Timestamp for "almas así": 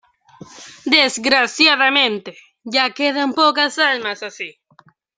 3.91-4.49